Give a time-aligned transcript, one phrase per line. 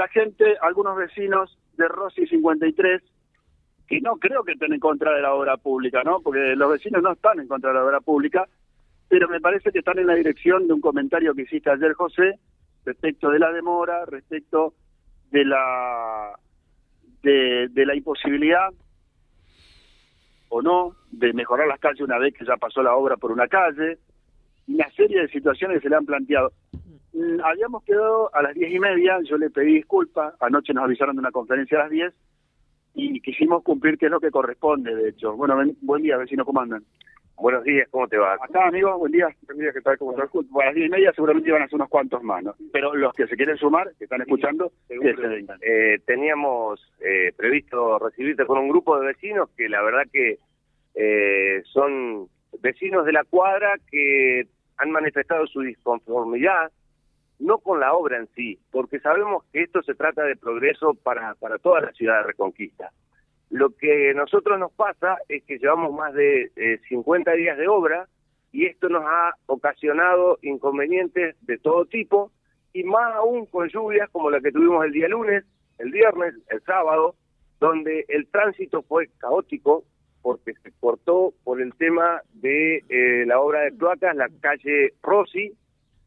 [0.00, 3.02] la gente, algunos vecinos de Rossi 53,
[3.86, 6.20] que no creo que estén en contra de la obra pública, ¿no?
[6.20, 8.48] Porque los vecinos no están en contra de la obra pública,
[9.10, 12.38] pero me parece que están en la dirección de un comentario que hiciste ayer, José,
[12.86, 14.72] respecto de la demora, respecto
[15.30, 16.32] de la
[17.22, 18.70] de, de la imposibilidad
[20.48, 23.48] o no de mejorar las calles una vez que ya pasó la obra por una
[23.48, 23.98] calle,
[24.66, 26.52] una serie de situaciones que se le han planteado.
[27.12, 31.16] Mm, Habíamos quedado a las diez y media, yo le pedí disculpas, anoche nos avisaron
[31.16, 32.14] de una conferencia a las diez
[32.94, 35.34] y quisimos cumplir que es lo que corresponde, de hecho.
[35.36, 36.82] Bueno, ven- buen día, vecino, ¿cómo andan?
[37.36, 38.34] Buenos días, ¿cómo te va?
[38.34, 39.28] Acá, amigo, buen día.
[39.46, 39.96] Buen día, ¿qué tal?
[39.96, 40.28] ¿Cómo estás?
[40.34, 42.54] A las diez y media seguramente iban a ser unos cuantos más, ¿no?
[42.70, 45.58] Pero los que se quieren sumar, que están escuchando, que se vengan.
[45.62, 50.36] Eh, teníamos eh, previsto recibirte con un grupo de vecinos que la verdad que
[50.94, 52.26] eh, son
[52.60, 54.46] vecinos de la cuadra que
[54.76, 56.70] han manifestado su disconformidad,
[57.40, 61.34] no con la obra en sí, porque sabemos que esto se trata de progreso para,
[61.34, 62.90] para toda la ciudad de Reconquista.
[63.50, 67.66] Lo que a nosotros nos pasa es que llevamos más de eh, 50 días de
[67.66, 68.06] obra
[68.52, 72.30] y esto nos ha ocasionado inconvenientes de todo tipo
[72.72, 75.44] y más aún con lluvias como la que tuvimos el día lunes,
[75.78, 77.16] el viernes, el sábado,
[77.58, 79.84] donde el tránsito fue caótico
[80.22, 85.54] porque se cortó por el tema de eh, la obra de cloacas, la calle Rossi,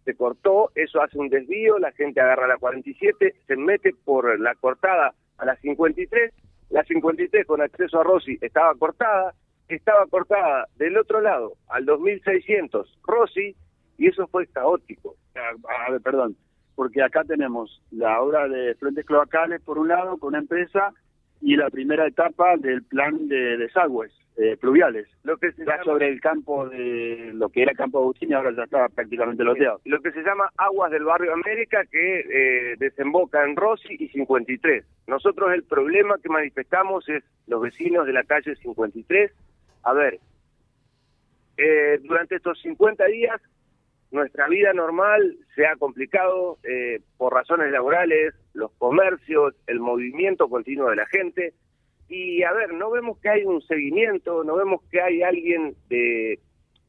[0.03, 4.55] se cortó, eso hace un desvío, la gente agarra la 47, se mete por la
[4.55, 6.33] cortada a la 53,
[6.69, 9.33] la 53 con acceso a Rossi estaba cortada,
[9.67, 13.55] estaba cortada del otro lado al 2600 Rossi
[13.97, 15.15] y eso fue caótico.
[15.35, 16.35] A, ver, perdón,
[16.75, 20.93] porque acá tenemos la obra de frentes cloacales por un lado con una empresa
[21.44, 25.08] y la primera etapa del plan de desagües eh, pluviales.
[25.23, 28.33] Lo que se Ya llama- sobre el campo de lo que era Campo Agustín y
[28.33, 29.80] ahora ya está prácticamente loteado.
[29.86, 34.83] lo que se llama Aguas del Barrio América, que eh, desemboca en Rossi y 53.
[35.08, 39.31] Nosotros el problema que manifestamos es los vecinos de la calle 53.
[39.83, 40.19] A ver,
[41.58, 43.39] eh, durante estos 50 días
[44.13, 50.91] nuestra vida normal se ha complicado eh, por razones laborales, los comercios, el movimiento continuo
[50.91, 51.53] de la gente.
[52.07, 56.39] Y a ver, no vemos que hay un seguimiento, no vemos que hay alguien de...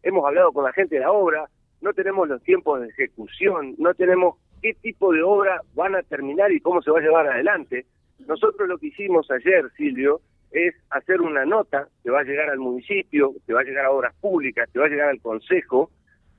[0.02, 1.48] Hemos hablado con la gente de la obra,
[1.80, 6.52] no tenemos los tiempos de ejecución, no tenemos qué tipo de obra van a terminar
[6.52, 7.86] y cómo se va a llevar adelante.
[8.26, 10.20] Nosotros lo que hicimos ayer, Silvio,
[10.50, 13.92] es hacer una nota que va a llegar al municipio, que va a llegar a
[13.92, 15.90] obras públicas, que va a llegar al consejo,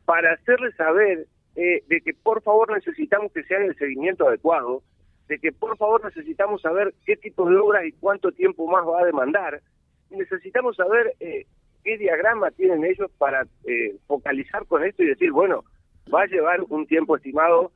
[0.05, 4.83] para hacerles saber eh, de que por favor necesitamos que se haga el seguimiento adecuado,
[5.27, 9.01] de que por favor necesitamos saber qué tipo de obras y cuánto tiempo más va
[9.01, 9.61] a demandar,
[10.09, 11.45] necesitamos saber eh,
[11.83, 15.63] qué diagrama tienen ellos para eh, focalizar con esto y decir, bueno,
[16.13, 17.71] va a llevar un tiempo estimado,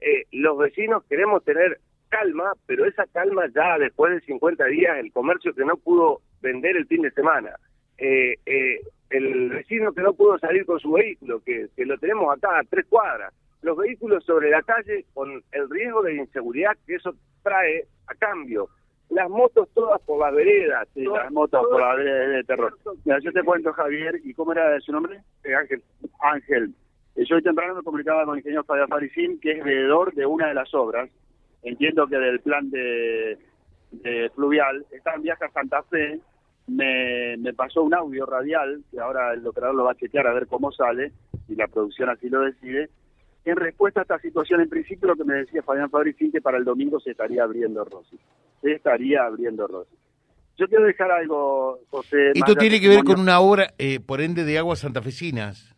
[0.00, 5.12] eh, los vecinos queremos tener calma, pero esa calma ya después de 50 días, el
[5.12, 7.50] comercio que no pudo vender el fin de semana,
[7.98, 12.36] eh, eh, el vecino que no pudo salir con su vehículo, que, que lo tenemos
[12.36, 13.32] acá a tres cuadras,
[13.62, 18.68] los vehículos sobre la calle con el riesgo de inseguridad que eso trae a cambio,
[19.10, 22.76] las motos todas por las veredas, Sí, todas- las motos por la vereda de terror.
[23.04, 25.20] Mira, yo te cuento, Javier, ¿y cómo era su nombre?
[25.58, 25.82] Ángel.
[26.20, 26.74] Ángel.
[27.16, 30.26] Eh, Yo hoy temprano me comunicaba con el ingeniero Fabián Faricín, que es veedor de
[30.26, 31.10] una de las obras.
[31.62, 33.38] Entiendo que del plan de,
[33.90, 34.84] de fluvial.
[34.92, 36.20] Está en viaje a Santa Fe.
[36.68, 40.34] Me, me pasó un audio radial, que ahora el operador lo va a chequear a
[40.34, 41.12] ver cómo sale,
[41.48, 42.90] y la producción así lo decide.
[43.44, 46.58] En respuesta a esta situación, en principio, lo que me decía Fabián Fabricín, que para
[46.58, 48.18] el domingo se estaría abriendo Rossi.
[48.60, 49.96] Se estaría abriendo Rossi.
[50.58, 52.32] Yo quiero dejar algo, José.
[52.34, 55.74] Esto tiene que ver con una obra, eh, por ende, de aguas santafesinas.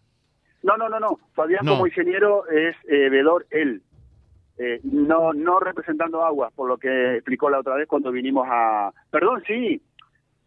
[0.62, 1.20] No, no, no, no.
[1.34, 1.72] Fabián No.
[1.72, 3.82] como ingeniero es eh, vedor él.
[4.58, 8.92] Eh, no, no representando aguas, por lo que explicó la otra vez cuando vinimos a...
[9.10, 9.80] Perdón, sí.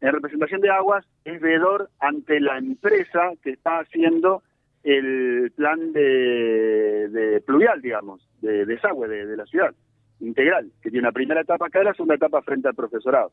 [0.03, 4.43] En representación de aguas es vedor ante la empresa que está haciendo
[4.83, 9.73] el plan de, de pluvial, digamos, de desagüe de, de la ciudad,
[10.19, 13.31] integral, que tiene una primera etapa acá y la segunda etapa frente al profesorado.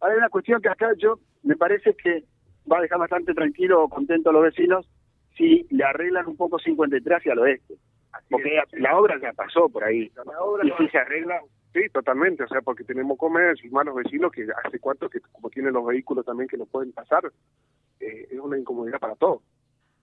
[0.00, 2.22] Hay una cuestión que acá yo me parece que
[2.70, 4.88] va a dejar bastante tranquilo o contento a los vecinos
[5.36, 7.74] si le arreglan un poco 53 hacia el oeste.
[8.30, 10.12] Porque la obra ya pasó por ahí.
[10.24, 11.40] La obra y no- si se arregla,
[11.74, 15.50] Sí, totalmente, o sea, porque tenemos comercio y malos vecinos que hace cuánto que como
[15.50, 17.32] tienen los vehículos también que no pueden pasar,
[17.98, 19.42] eh, es una incomodidad para todos.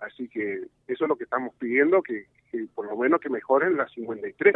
[0.01, 3.77] Así que eso es lo que estamos pidiendo, que, que por lo menos que mejoren
[3.77, 4.53] las 53,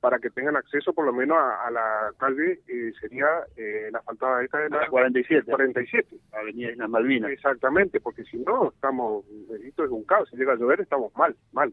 [0.00, 3.26] para que tengan acceso por lo menos a, a la calle, eh, sería
[3.56, 6.16] eh, la faltada esta de la la 47, 47.
[6.32, 7.30] Avenida Islas Malvinas.
[7.30, 9.24] Exactamente, porque si no, estamos,
[9.62, 11.72] esto es un caos, si llega a llover estamos mal, mal.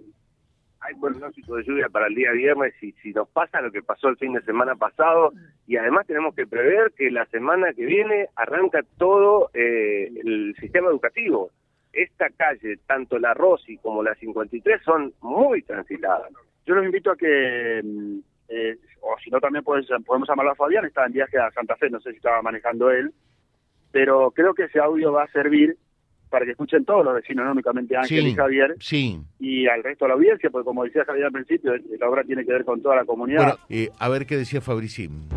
[0.82, 4.10] Hay pronóstico de lluvia para el día viernes y si nos pasa lo que pasó
[4.10, 5.32] el fin de semana pasado
[5.68, 10.90] y además tenemos que prever que la semana que viene arranca todo eh, el sistema
[10.90, 11.52] educativo.
[11.94, 16.32] Esta calle, tanto la Rossi como la 53, son muy transitadas.
[16.66, 18.20] Yo los invito a que, mm,
[18.50, 21.76] eh, o si no también podemos, podemos llamarlo a Fabián, está en viaje a Santa
[21.76, 23.14] Fe, no sé si estaba manejando él,
[23.92, 25.78] pero creo que ese audio va a servir
[26.32, 29.22] para que escuchen todos los vecinos, no únicamente Ángel Sí, y Javier, Sí.
[29.40, 32.46] y al resto de la audiencia, porque como decía Javier al principio, la obra tiene
[32.46, 33.42] que ver con toda la comunidad.
[33.42, 35.28] Bueno, eh, a ver qué decía Fabricín.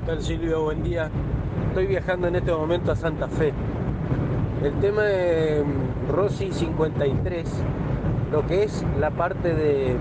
[0.00, 0.64] ¿Qué tal Silvio?
[0.64, 1.08] Buen día.
[1.68, 3.52] Estoy viajando en este momento a Santa Fe.
[4.64, 7.64] El tema de mm, Rossi 53,
[8.32, 9.94] lo que es la parte de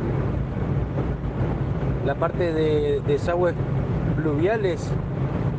[2.06, 3.54] la parte de desagües
[4.16, 4.92] pluviales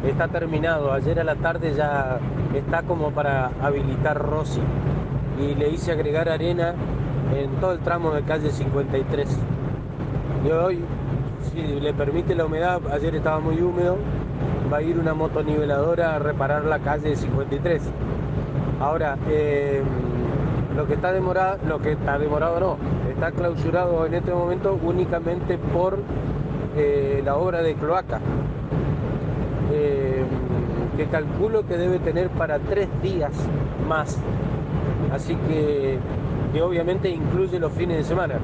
[0.05, 0.93] está terminado.
[0.93, 2.19] Ayer a la tarde ya
[2.55, 4.61] está como para habilitar Rossi
[5.39, 6.75] y le hice agregar arena
[7.35, 9.39] en todo el tramo de calle 53.
[10.45, 10.85] Y hoy,
[11.53, 13.97] si le permite la humedad, ayer estaba muy húmedo,
[14.73, 17.83] va a ir una motoniveladora a reparar la calle 53.
[18.81, 19.83] Ahora, eh,
[20.77, 22.77] lo que está demorado, lo que está demorado no,
[23.11, 25.99] está clausurado en este momento únicamente por
[26.77, 28.21] eh, la obra de cloaca,
[29.73, 30.25] eh,
[30.97, 33.33] que calculo que debe tener para tres días
[33.89, 34.19] más.
[35.13, 35.99] Así que,
[36.53, 38.35] que obviamente incluye los fines de semana.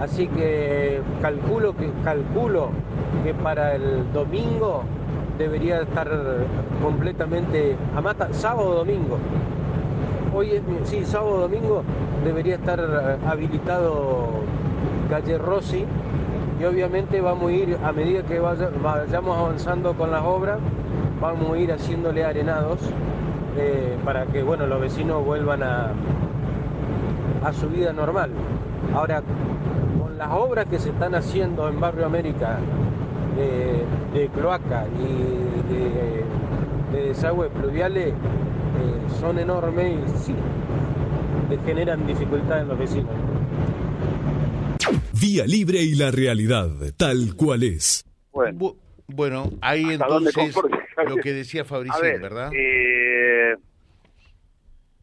[0.00, 2.70] Así que calculo que calculo
[3.24, 4.82] que para el domingo
[5.38, 6.08] debería estar
[6.82, 9.18] completamente a mata, sábado domingo.
[10.34, 11.82] Hoy es sí, sábado domingo
[12.24, 14.28] debería estar eh, habilitado
[15.08, 15.84] calle Rossi
[16.60, 20.58] y obviamente vamos a ir a medida que vaya- vayamos avanzando con las obras,
[21.20, 22.78] vamos a ir haciéndole arenados
[23.58, 25.92] eh, para que bueno los vecinos vuelvan a,
[27.44, 28.30] a su vida normal.
[28.94, 29.22] Ahora,
[30.00, 32.58] con las obras que se están haciendo en Barrio América
[33.36, 33.84] de,
[34.18, 38.14] de cloaca y de, de desagües pluviales eh,
[39.20, 40.34] son enormes y sí,
[41.66, 43.10] generan dificultades en los vecinos.
[45.20, 48.04] Vía Libre y la realidad, tal cual es.
[48.32, 48.76] Bueno, Bu-
[49.08, 50.62] bueno, ahí ¿Hasta dónde entonces
[51.08, 51.64] lo que decía
[52.12, 52.50] ver, ¿verdad?
[52.54, 53.54] eh,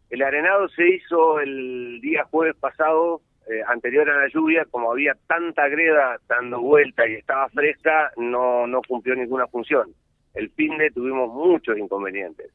[0.10, 5.16] el arenado se hizo el día jueves pasado, eh, anterior a la lluvia, como había
[5.28, 9.90] tanta greda dando vuelta y estaba fresca, no, no cumplió ninguna función.
[10.34, 12.52] El fin de tuvimos muchos inconvenientes.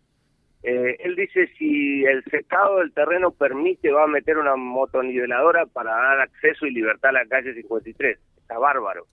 [0.62, 5.92] Eh, él dice si el secado del terreno permite, va a meter una motoniveladora para
[5.92, 8.18] dar acceso y libertad a la calle 53.
[8.38, 9.06] Está bárbaro.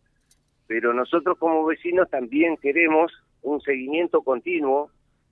[0.67, 3.11] Pero nosotros como vecinos también queremos
[3.43, 4.89] un seguimiento continuo,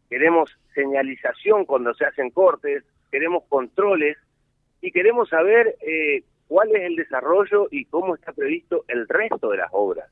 [0.09, 4.17] queremos señalización cuando se hacen cortes, queremos controles
[4.81, 9.57] y queremos saber eh, cuál es el desarrollo y cómo está previsto el resto de
[9.57, 10.11] las obras.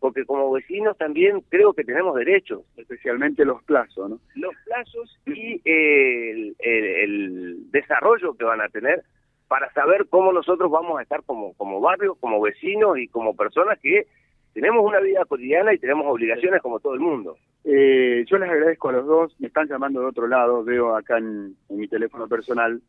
[0.00, 4.20] Porque como vecinos también creo que tenemos derechos especialmente los plazos, ¿no?
[4.36, 9.02] los plazos y eh, el, el- el desarrollo que van a tener
[9.48, 13.78] para saber cómo nosotros vamos a estar como, como barrio, como vecinos y como personas
[13.80, 14.06] que
[14.52, 17.36] tenemos una vida cotidiana y tenemos obligaciones como todo el mundo.
[17.64, 21.18] Eh, yo les agradezco a los dos, me están llamando de otro lado, veo acá
[21.18, 22.80] en, en mi teléfono personal.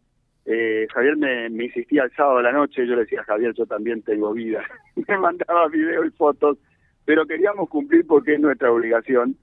[0.46, 3.66] Eh, Javier me, me insistía el sábado a la noche, yo le decía, Javier, yo
[3.66, 4.64] también tengo vida.
[5.08, 6.58] me mandaba videos y fotos,
[7.10, 9.36] pero queríamos cumplir porque es nuestra obligación.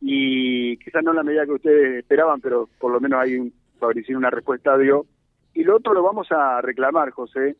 [0.00, 3.52] Y quizás no en la medida que ustedes esperaban, pero por lo menos hay un,
[3.78, 5.04] Fabricino una respuesta dio.
[5.52, 7.56] Y lo otro lo vamos a reclamar, José.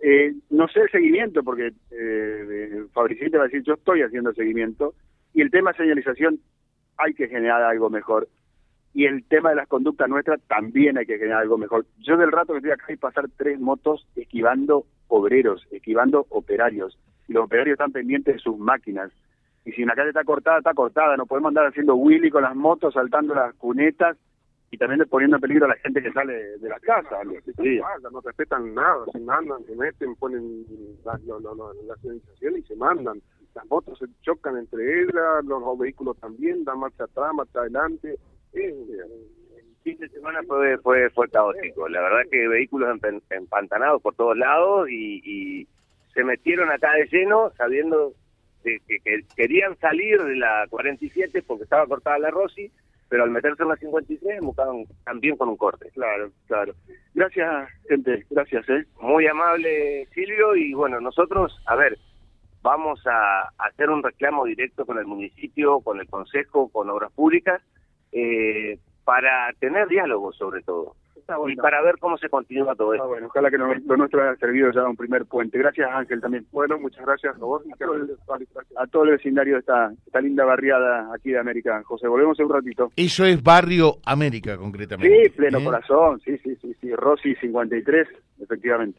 [0.00, 4.32] Eh, no sé el seguimiento, porque eh, Fabricino te va a decir, yo estoy haciendo
[4.32, 4.94] seguimiento.
[5.34, 6.38] Y el tema de señalización
[6.96, 8.28] hay que generar algo mejor.
[8.94, 11.84] Y el tema de las conductas nuestras también hay que generar algo mejor.
[11.98, 16.96] Yo del rato que estoy acá hay pasar tres motos esquivando obreros, esquivando operarios.
[17.30, 19.12] Y los operarios están pendientes de sus máquinas.
[19.64, 21.16] Y si una calle está cortada, está cortada.
[21.16, 24.16] No podemos andar haciendo Willy con las motos, saltando las cunetas
[24.72, 27.20] y también poniendo en peligro a la gente que sale de las casas.
[27.62, 27.78] Sí.
[27.78, 30.64] Guarda, no respetan nada, se mandan, se meten, ponen
[31.04, 33.20] la, lo- lo- lo- la señalización y se mandan.
[33.54, 38.16] Las motos se chocan entre ellas, los vehículos también, dan marcha atrás, marcha adelante.
[38.54, 38.74] Eh,
[39.56, 41.88] El fin de semana fue, fue, fue caótico.
[41.88, 42.90] La verdad que vehículos
[43.30, 45.68] empantanados por todos lados y, y
[46.20, 48.12] se metieron acá de lleno sabiendo
[48.62, 52.70] que, que- que querían salir de la 47 porque estaba cortada la Rossi,
[53.08, 55.88] pero al meterse en la 53 buscaban también con un corte.
[55.94, 56.74] Claro, claro.
[57.14, 58.26] Gracias, gente.
[58.28, 58.84] Gracias, ¿eh?
[59.00, 61.96] Muy amable Silvio y bueno, nosotros, a ver,
[62.62, 67.62] vamos a hacer un reclamo directo con el municipio, con el consejo, con obras públicas,
[68.12, 70.94] eh, para tener diálogo sobre todo.
[71.48, 73.08] Y para ver cómo se continúa todo Ah, esto.
[73.08, 75.58] bueno, ojalá que lo, lo nuestro haya servido ya un primer puente.
[75.58, 76.46] Gracias Ángel también.
[76.52, 77.62] Bueno, muchas gracias a vos.
[77.66, 77.70] y.
[78.76, 81.82] A todo el vecindario de esta, esta linda barriada aquí de América.
[81.84, 82.90] José, volvemos en un ratito.
[82.96, 85.24] Eso es Barrio América, concretamente.
[85.24, 85.64] Sí, pleno ¿eh?
[85.64, 86.94] corazón, sí, sí, sí, sí.
[86.94, 88.08] Rossi 53,
[88.40, 88.98] efectivamente.